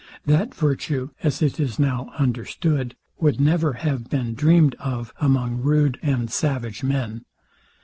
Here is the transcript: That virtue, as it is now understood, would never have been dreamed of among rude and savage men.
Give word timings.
That 0.25 0.55
virtue, 0.55 1.11
as 1.21 1.43
it 1.43 1.59
is 1.59 1.77
now 1.77 2.09
understood, 2.17 2.95
would 3.19 3.39
never 3.39 3.73
have 3.73 4.09
been 4.09 4.33
dreamed 4.33 4.73
of 4.79 5.13
among 5.21 5.57
rude 5.57 5.99
and 6.01 6.31
savage 6.31 6.83
men. 6.83 7.23